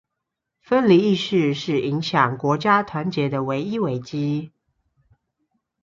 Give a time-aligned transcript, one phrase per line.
[0.61, 4.51] 分離意識，是影響國家團結的唯一危機